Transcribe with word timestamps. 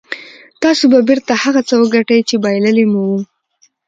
تاسې 0.63 0.85
به 0.91 0.99
بېرته 1.07 1.33
هغه 1.43 1.61
څه 1.69 1.75
وګټئ 1.81 2.19
چې 2.29 2.35
بايللي 2.43 2.85
مو 2.91 3.01
وو. 3.09 3.19